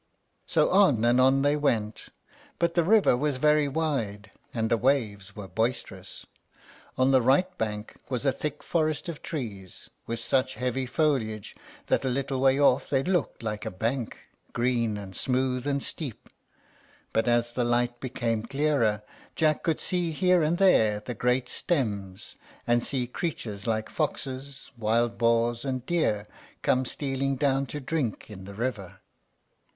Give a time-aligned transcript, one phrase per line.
[0.47, 2.07] So on and on they went;
[2.57, 6.25] but the river was very wide, and the waves were boisterous.
[6.97, 12.03] On the right brink was a thick forest of trees, with such heavy foliage that
[12.03, 14.17] a little way off they looked like a bank,
[14.53, 16.29] green, and smooth, and steep;
[17.13, 19.03] but as the light became clearer,
[19.35, 25.19] Jack could see here and there the great stems, and see creatures like foxes, wild
[25.19, 26.25] boars, and deer,
[26.63, 28.99] come stealing down to drink in the river.